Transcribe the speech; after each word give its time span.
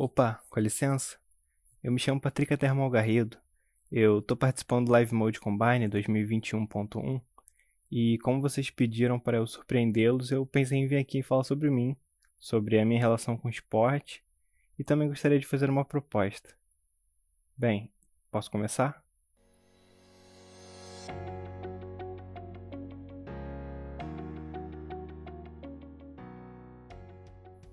Opa, 0.00 0.40
com 0.48 0.60
licença? 0.60 1.18
Eu 1.82 1.90
me 1.90 1.98
chamo 1.98 2.20
Patrick 2.20 2.56
Termal 2.56 2.88
Garrido. 2.88 3.36
Eu 3.90 4.22
tô 4.22 4.36
participando 4.36 4.86
do 4.86 4.92
Live 4.92 5.12
Mode 5.12 5.40
Combine 5.40 5.88
2021.1 5.88 7.20
e 7.90 8.16
como 8.18 8.40
vocês 8.40 8.70
pediram 8.70 9.18
para 9.18 9.38
eu 9.38 9.46
surpreendê-los, 9.48 10.30
eu 10.30 10.46
pensei 10.46 10.78
em 10.78 10.86
vir 10.86 10.98
aqui 10.98 11.20
falar 11.20 11.42
sobre 11.42 11.68
mim, 11.68 11.96
sobre 12.38 12.78
a 12.78 12.84
minha 12.84 13.00
relação 13.00 13.36
com 13.36 13.48
o 13.48 13.50
esporte 13.50 14.22
e 14.78 14.84
também 14.84 15.08
gostaria 15.08 15.40
de 15.40 15.48
fazer 15.48 15.68
uma 15.68 15.84
proposta. 15.84 16.54
Bem, 17.56 17.90
posso 18.30 18.52
começar? 18.52 19.04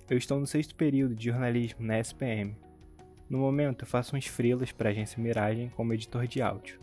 Eu 0.07 0.19
estou 0.19 0.39
no 0.39 0.45
sexto 0.45 0.75
período 0.75 1.15
de 1.15 1.25
jornalismo 1.25 1.83
na 1.83 1.97
SPM. 1.99 2.55
No 3.27 3.39
momento, 3.39 3.83
eu 3.83 3.87
faço 3.87 4.15
uns 4.15 4.27
freelas 4.27 4.71
para 4.71 4.89
a 4.89 4.91
agência 4.91 5.19
Miragem 5.19 5.69
como 5.69 5.95
editor 5.95 6.27
de 6.27 6.43
áudio. 6.43 6.79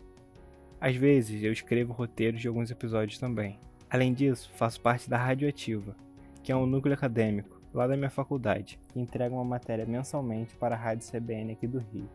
Às 0.79 0.97
vezes, 0.97 1.41
eu 1.41 1.53
escrevo 1.53 1.93
roteiros 1.93 2.41
de 2.41 2.49
alguns 2.49 2.69
episódios 2.69 3.17
também. 3.17 3.57
Além 3.89 4.13
disso, 4.13 4.51
faço 4.55 4.81
parte 4.81 5.09
da 5.09 5.15
Radioativa, 5.15 5.95
que 6.43 6.51
é 6.51 6.55
um 6.55 6.65
núcleo 6.65 6.93
acadêmico 6.93 7.61
lá 7.73 7.87
da 7.87 7.95
minha 7.95 8.09
faculdade, 8.09 8.77
que 8.89 8.99
entrega 8.99 9.33
uma 9.33 9.45
matéria 9.45 9.85
mensalmente 9.85 10.53
para 10.57 10.75
a 10.75 10.77
Rádio 10.77 11.09
CBN 11.09 11.53
aqui 11.53 11.65
do 11.65 11.79
Rio. 11.79 12.09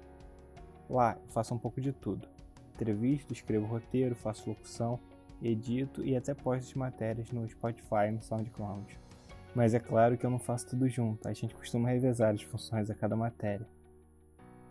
Lá, 0.91 1.17
eu 1.25 1.33
faço 1.33 1.55
um 1.55 1.59
pouco 1.59 1.81
de 1.81 1.91
tudo. 1.91 2.29
Entrevisto, 2.75 3.33
escrevo 3.33 3.65
roteiro, 3.65 4.15
faço 4.15 4.51
locução, 4.51 5.01
edito 5.43 6.05
e 6.05 6.15
até 6.15 6.35
posto 6.35 6.79
matérias 6.79 7.33
no 7.33 7.49
Spotify 7.49 8.09
e 8.09 8.11
no 8.11 8.21
SoundCloud. 8.21 9.08
Mas 9.55 9.75
é 9.75 9.79
claro 9.79 10.17
que 10.17 10.25
eu 10.25 10.31
não 10.31 10.39
faço 10.39 10.69
tudo 10.69 10.89
junto, 10.89 11.27
a 11.27 11.33
gente 11.33 11.55
costuma 11.55 11.89
revezar 11.89 12.35
as 12.35 12.43
funções 12.43 12.91
a 12.91 12.95
cada 12.95 13.17
matéria. 13.17 13.67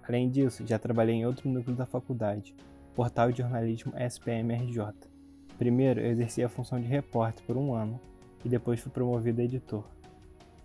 Além 0.08 0.30
disso, 0.30 0.66
já 0.66 0.80
trabalhei 0.80 1.16
em 1.16 1.26
outro 1.26 1.50
núcleo 1.50 1.76
da 1.76 1.86
faculdade, 1.86 2.56
Portal 2.96 3.32
de 3.32 3.40
Jornalismo 3.40 3.94
SPMRJ. 3.98 4.94
Primeiro, 5.58 6.00
eu 6.00 6.12
exerci 6.12 6.44
a 6.44 6.50
função 6.50 6.80
de 6.80 6.88
repórter 6.88 7.44
por 7.46 7.58
um 7.58 7.74
ano 7.74 8.00
e 8.46 8.50
depois 8.50 8.80
fui 8.80 8.92
promovido 8.92 9.42
a 9.42 9.44
editor. 9.44 9.84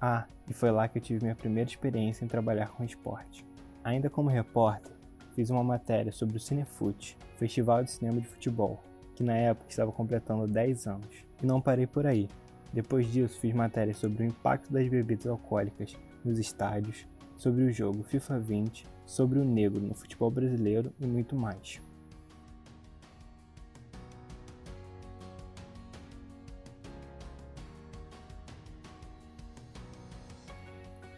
Ah, 0.00 0.26
e 0.48 0.52
foi 0.52 0.70
lá 0.70 0.86
que 0.86 0.98
eu 0.98 1.02
tive 1.02 1.22
minha 1.22 1.34
primeira 1.34 1.68
experiência 1.68 2.24
em 2.24 2.28
trabalhar 2.28 2.68
com 2.68 2.84
esporte. 2.84 3.44
Ainda 3.82 4.08
como 4.08 4.28
repórter, 4.28 4.92
fiz 5.34 5.50
uma 5.50 5.64
matéria 5.64 6.12
sobre 6.12 6.36
o 6.36 6.40
Cinefute, 6.40 7.16
Festival 7.36 7.82
de 7.82 7.90
Cinema 7.90 8.20
de 8.20 8.28
Futebol, 8.28 8.82
que 9.14 9.22
na 9.22 9.36
época 9.36 9.70
estava 9.70 9.90
completando 9.90 10.46
10 10.46 10.86
anos. 10.86 11.24
E 11.42 11.46
não 11.46 11.60
parei 11.60 11.86
por 11.86 12.06
aí. 12.06 12.28
Depois 12.72 13.06
disso, 13.06 13.38
fiz 13.38 13.52
matérias 13.54 13.98
sobre 13.98 14.22
o 14.22 14.26
impacto 14.26 14.72
das 14.72 14.88
bebidas 14.88 15.26
alcoólicas 15.26 15.94
nos 16.24 16.38
estádios, 16.38 17.06
sobre 17.36 17.64
o 17.64 17.72
jogo 17.72 18.02
FIFA 18.02 18.38
20, 18.38 18.86
sobre 19.04 19.38
o 19.38 19.44
negro 19.44 19.80
no 19.80 19.94
futebol 19.94 20.30
brasileiro 20.30 20.92
e 20.98 21.06
muito 21.06 21.36
mais. 21.36 21.80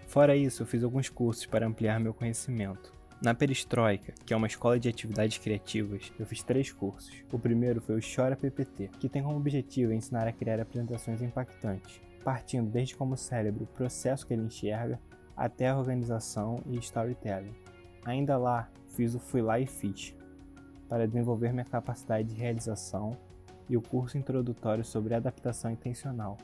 Fora 0.08 0.36
isso, 0.36 0.62
eu 0.62 0.66
fiz 0.66 0.84
alguns 0.84 1.08
cursos 1.08 1.44
para 1.44 1.66
ampliar 1.66 1.98
meu 1.98 2.14
conhecimento. 2.14 2.92
Na 3.22 3.32
Perestroika, 3.32 4.12
que 4.26 4.34
é 4.34 4.36
uma 4.36 4.46
escola 4.46 4.78
de 4.78 4.88
atividades 4.88 5.38
criativas, 5.38 6.12
eu 6.18 6.26
fiz 6.26 6.42
três 6.42 6.70
cursos. 6.72 7.14
O 7.32 7.38
primeiro 7.38 7.80
foi 7.80 7.96
o 7.96 8.02
Chora 8.02 8.36
PPT, 8.36 8.90
que 8.98 9.08
tem 9.08 9.22
como 9.22 9.36
objetivo 9.36 9.92
ensinar 9.92 10.26
a 10.26 10.32
criar 10.32 10.60
apresentações 10.60 11.22
impactantes, 11.22 12.00
partindo 12.22 12.68
desde 12.68 12.96
como 12.96 13.14
o 13.14 13.16
cérebro, 13.16 13.64
o 13.64 13.68
processo 13.68 14.26
que 14.26 14.34
ele 14.34 14.42
enxerga, 14.42 15.00
até 15.36 15.68
a 15.68 15.78
organização 15.78 16.60
e 16.66 16.76
storytelling. 16.78 17.54
Ainda 18.04 18.36
lá, 18.36 18.68
fiz 18.88 19.14
o 19.14 19.20
Fui 19.20 19.40
Lá 19.40 19.58
e 19.58 19.66
Fiz, 19.66 20.14
para 20.88 21.06
desenvolver 21.06 21.52
minha 21.52 21.64
capacidade 21.64 22.28
de 22.28 22.34
realização, 22.34 23.16
e 23.70 23.76
o 23.76 23.82
curso 23.82 24.18
introdutório 24.18 24.84
sobre 24.84 25.14
adaptação 25.14 25.70
intencional, 25.70 26.36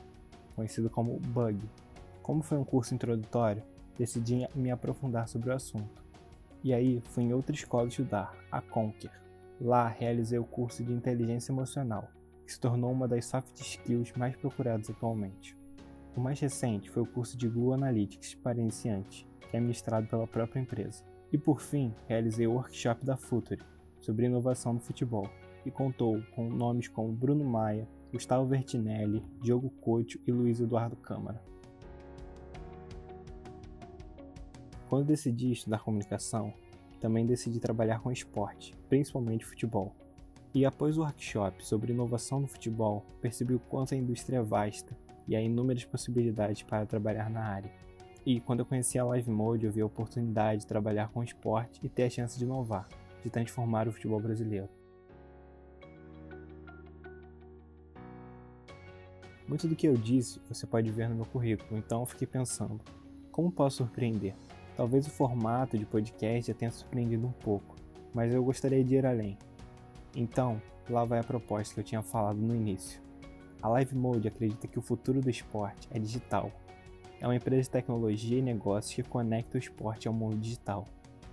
conhecido 0.55 0.89
como 0.89 1.19
BUG. 1.19 1.61
Como 2.23 2.41
foi 2.41 2.57
um 2.57 2.63
curso 2.63 2.95
introdutório, 2.95 3.61
decidi 3.95 4.47
me 4.55 4.71
aprofundar 4.71 5.27
sobre 5.27 5.51
o 5.51 5.53
assunto 5.53 6.10
e 6.63 6.73
aí 6.73 7.01
fui 7.05 7.23
em 7.23 7.33
outra 7.33 7.55
escola 7.55 7.87
estudar, 7.87 8.35
a 8.51 8.61
Conquer. 8.61 9.11
Lá 9.59 9.87
realizei 9.87 10.39
o 10.39 10.43
curso 10.43 10.83
de 10.83 10.91
inteligência 10.91 11.51
emocional, 11.51 12.09
que 12.45 12.51
se 12.51 12.59
tornou 12.59 12.91
uma 12.91 13.07
das 13.07 13.25
soft 13.25 13.59
skills 13.59 14.13
mais 14.13 14.35
procuradas 14.35 14.89
atualmente. 14.89 15.57
O 16.15 16.19
mais 16.19 16.39
recente 16.39 16.89
foi 16.89 17.03
o 17.03 17.07
curso 17.07 17.37
de 17.37 17.47
Google 17.47 17.73
Analytics 17.73 18.35
para 18.35 18.59
iniciantes, 18.59 19.25
que 19.49 19.55
é 19.55 19.59
ministrado 19.59 20.07
pela 20.07 20.27
própria 20.27 20.59
empresa. 20.59 21.03
E 21.31 21.37
por 21.37 21.61
fim, 21.61 21.93
realizei 22.07 22.47
o 22.47 22.53
workshop 22.53 23.05
da 23.05 23.15
Futuri 23.15 23.63
sobre 23.99 24.25
inovação 24.25 24.73
no 24.73 24.79
futebol, 24.79 25.29
e 25.65 25.71
contou 25.71 26.21
com 26.35 26.49
nomes 26.49 26.87
como 26.87 27.11
Bruno 27.11 27.45
Maia, 27.45 27.87
Gustavo 28.11 28.45
Vertinelli, 28.45 29.23
Diogo 29.41 29.69
Couto 29.81 30.19
e 30.25 30.31
Luiz 30.31 30.59
Eduardo 30.59 30.95
Câmara. 30.95 31.41
Quando 34.91 35.05
decidi 35.05 35.53
estudar 35.53 35.79
comunicação, 35.79 36.53
também 36.99 37.25
decidi 37.25 37.61
trabalhar 37.61 38.01
com 38.01 38.11
esporte, 38.11 38.75
principalmente 38.89 39.45
futebol. 39.45 39.95
E 40.53 40.65
após 40.65 40.97
o 40.97 41.01
workshop 41.03 41.65
sobre 41.65 41.93
inovação 41.93 42.41
no 42.41 42.47
futebol, 42.47 43.05
percebi 43.21 43.55
o 43.55 43.59
quanto 43.59 43.93
a 43.93 43.97
indústria 43.97 44.39
é 44.39 44.41
vasta 44.41 44.93
e 45.25 45.33
há 45.33 45.41
inúmeras 45.41 45.85
possibilidades 45.85 46.63
para 46.63 46.85
trabalhar 46.85 47.29
na 47.29 47.41
área. 47.41 47.71
E 48.25 48.41
quando 48.41 48.59
eu 48.59 48.65
conheci 48.65 48.99
a 48.99 49.05
Live 49.05 49.31
Mode, 49.31 49.65
eu 49.65 49.71
vi 49.71 49.79
a 49.79 49.85
oportunidade 49.85 50.63
de 50.63 50.67
trabalhar 50.67 51.07
com 51.07 51.23
esporte 51.23 51.79
e 51.81 51.87
ter 51.87 52.03
a 52.03 52.09
chance 52.09 52.37
de 52.37 52.43
inovar, 52.43 52.89
de 53.23 53.29
transformar 53.29 53.87
o 53.87 53.93
futebol 53.93 54.19
brasileiro. 54.19 54.67
Muito 59.47 59.69
do 59.69 59.75
que 59.77 59.87
eu 59.87 59.95
disse 59.95 60.41
você 60.49 60.67
pode 60.67 60.91
ver 60.91 61.07
no 61.07 61.15
meu 61.15 61.25
currículo, 61.25 61.79
então 61.79 62.05
fiquei 62.05 62.27
pensando: 62.27 62.81
como 63.31 63.49
posso 63.49 63.77
surpreender? 63.77 64.35
Talvez 64.75 65.05
o 65.07 65.11
formato 65.11 65.77
de 65.77 65.85
podcast 65.85 66.47
já 66.47 66.53
tenha 66.53 66.71
surpreendido 66.71 67.27
um 67.27 67.31
pouco, 67.31 67.75
mas 68.13 68.33
eu 68.33 68.43
gostaria 68.43 68.83
de 68.83 68.95
ir 68.95 69.05
além. 69.05 69.37
Então, 70.15 70.61
lá 70.89 71.05
vai 71.05 71.19
a 71.19 71.23
proposta 71.23 71.73
que 71.73 71.79
eu 71.79 71.83
tinha 71.83 72.01
falado 72.01 72.37
no 72.37 72.55
início. 72.55 73.01
A 73.61 73.67
Live 73.69 73.95
Mode 73.95 74.27
acredita 74.27 74.67
que 74.67 74.79
o 74.79 74.81
futuro 74.81 75.21
do 75.21 75.29
esporte 75.29 75.87
é 75.91 75.99
digital. 75.99 76.51
É 77.19 77.27
uma 77.27 77.35
empresa 77.35 77.63
de 77.63 77.69
tecnologia 77.69 78.39
e 78.39 78.41
negócios 78.41 78.93
que 78.93 79.03
conecta 79.03 79.57
o 79.57 79.59
esporte 79.59 80.07
ao 80.07 80.13
mundo 80.13 80.37
digital. 80.37 80.85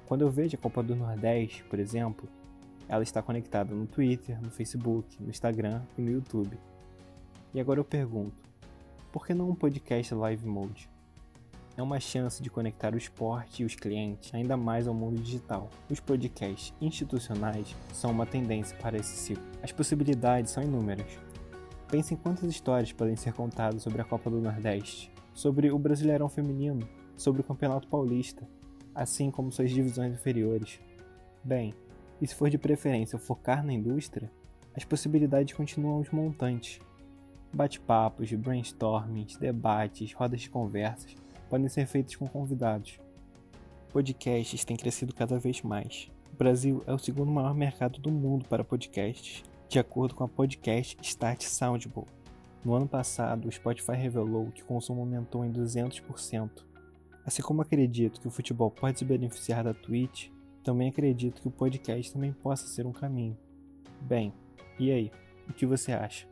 Quando 0.06 0.22
eu 0.22 0.30
vejo 0.30 0.56
a 0.56 0.60
Copa 0.60 0.82
do 0.82 0.94
Nordeste, 0.94 1.64
por 1.64 1.78
exemplo, 1.78 2.28
ela 2.88 3.02
está 3.02 3.22
conectada 3.22 3.74
no 3.74 3.86
Twitter, 3.86 4.40
no 4.42 4.50
Facebook, 4.50 5.22
no 5.22 5.30
Instagram 5.30 5.82
e 5.96 6.02
no 6.02 6.10
YouTube. 6.10 6.58
E 7.54 7.60
agora 7.60 7.80
eu 7.80 7.84
pergunto: 7.84 8.36
por 9.12 9.26
que 9.26 9.32
não 9.32 9.50
um 9.50 9.54
podcast 9.54 10.14
Live 10.14 10.46
Mode? 10.46 10.88
É 11.78 11.82
uma 11.82 12.00
chance 12.00 12.42
de 12.42 12.50
conectar 12.50 12.92
o 12.92 12.98
esporte 12.98 13.62
e 13.62 13.64
os 13.64 13.76
clientes 13.76 14.34
ainda 14.34 14.56
mais 14.56 14.88
ao 14.88 14.94
mundo 14.94 15.22
digital. 15.22 15.70
Os 15.88 16.00
podcasts 16.00 16.74
institucionais 16.80 17.72
são 17.92 18.10
uma 18.10 18.26
tendência 18.26 18.76
para 18.78 18.96
esse 18.96 19.16
ciclo. 19.16 19.44
As 19.62 19.70
possibilidades 19.70 20.50
são 20.50 20.60
inúmeras. 20.60 21.06
Pense 21.88 22.12
em 22.12 22.16
quantas 22.16 22.50
histórias 22.50 22.92
podem 22.92 23.14
ser 23.14 23.32
contadas 23.32 23.80
sobre 23.80 24.02
a 24.02 24.04
Copa 24.04 24.28
do 24.28 24.40
Nordeste, 24.40 25.08
sobre 25.32 25.70
o 25.70 25.78
Brasileirão 25.78 26.28
Feminino, 26.28 26.86
sobre 27.16 27.42
o 27.42 27.44
Campeonato 27.44 27.86
Paulista, 27.86 28.42
assim 28.92 29.30
como 29.30 29.52
suas 29.52 29.70
divisões 29.70 30.12
inferiores. 30.12 30.80
Bem, 31.44 31.72
e 32.20 32.26
se 32.26 32.34
for 32.34 32.50
de 32.50 32.58
preferência 32.58 33.20
focar 33.20 33.64
na 33.64 33.72
indústria, 33.72 34.28
as 34.74 34.84
possibilidades 34.84 35.54
continuam 35.54 36.00
os 36.00 36.10
montantes. 36.10 36.80
Bate-papos, 37.52 38.32
brainstormings, 38.32 39.36
debates, 39.36 40.12
rodas 40.12 40.40
de 40.40 40.50
conversas, 40.50 41.14
podem 41.48 41.68
ser 41.68 41.86
feitos 41.86 42.16
com 42.16 42.26
convidados. 42.26 42.98
Podcasts 43.92 44.64
têm 44.64 44.76
crescido 44.76 45.14
cada 45.14 45.38
vez 45.38 45.62
mais. 45.62 46.10
O 46.32 46.36
Brasil 46.36 46.82
é 46.86 46.92
o 46.92 46.98
segundo 46.98 47.30
maior 47.30 47.54
mercado 47.54 47.98
do 47.98 48.10
mundo 48.10 48.44
para 48.46 48.62
podcasts, 48.62 49.42
de 49.68 49.78
acordo 49.78 50.14
com 50.14 50.24
a 50.24 50.28
Podcast 50.28 50.96
Start 51.02 51.42
Soundable. 51.42 52.04
No 52.64 52.74
ano 52.74 52.86
passado, 52.86 53.48
o 53.48 53.52
Spotify 53.52 53.92
revelou 53.92 54.50
que 54.50 54.62
o 54.62 54.66
consumo 54.66 55.00
aumentou 55.00 55.44
em 55.44 55.52
200%. 55.52 56.64
Assim 57.24 57.42
como 57.42 57.62
acredito 57.62 58.20
que 58.20 58.28
o 58.28 58.30
futebol 58.30 58.70
pode 58.70 58.98
se 58.98 59.04
beneficiar 59.04 59.64
da 59.64 59.74
Twitch, 59.74 60.28
também 60.62 60.88
acredito 60.88 61.40
que 61.40 61.48
o 61.48 61.50
podcast 61.52 62.12
também 62.12 62.32
possa 62.32 62.66
ser 62.66 62.86
um 62.86 62.92
caminho. 62.92 63.36
Bem, 64.00 64.32
e 64.78 64.90
aí? 64.90 65.10
O 65.48 65.52
que 65.52 65.66
você 65.66 65.92
acha? 65.92 66.26